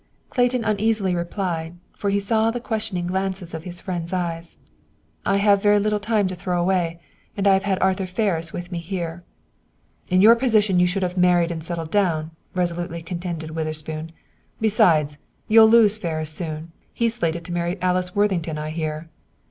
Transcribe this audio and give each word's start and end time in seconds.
Clayton 0.31 0.63
uneasily 0.65 1.13
replied, 1.13 1.75
for 1.91 2.09
he 2.09 2.19
saw 2.19 2.49
the 2.49 2.59
questioning 2.59 3.05
glances 3.05 3.53
of 3.53 3.65
his 3.65 3.79
friend's 3.79 4.11
eyes, 4.11 4.57
"I 5.27 5.37
have 5.37 5.61
very 5.61 5.77
little 5.77 5.99
time 5.99 6.27
to 6.29 6.33
throw 6.33 6.59
away. 6.59 6.99
And 7.37 7.47
I 7.47 7.53
have 7.53 7.65
had 7.65 7.77
Arthur 7.83 8.07
Ferris 8.07 8.51
with 8.51 8.71
me 8.71 8.79
here." 8.79 9.23
"In 10.09 10.19
your 10.19 10.33
position 10.33 10.79
you 10.79 10.87
should 10.87 11.03
have 11.03 11.11
already 11.11 11.21
married 11.27 11.51
and 11.51 11.63
settled 11.63 11.91
down," 11.91 12.31
resolutely 12.55 13.03
contended 13.03 13.51
Witherspoon. 13.51 14.11
"Besides, 14.59 15.19
you'll 15.47 15.69
lose 15.69 15.97
Ferris 15.97 16.31
soon. 16.31 16.71
He's 16.95 17.13
slated 17.13 17.45
to 17.45 17.53
marry 17.53 17.79
Alice 17.79 18.15
Worthington, 18.15 18.57
I 18.57 18.71
hear." 18.71 19.07